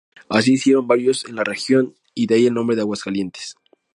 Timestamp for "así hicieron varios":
0.29-1.25